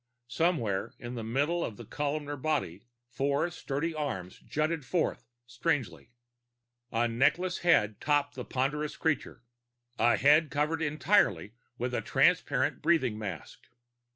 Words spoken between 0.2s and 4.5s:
Somewhere near the middle of the columnar body, four sturdy arms